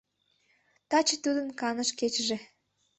Таче 0.89 1.15
тудын 1.23 1.47
каныш 1.59 1.89
кечыже. 1.99 2.37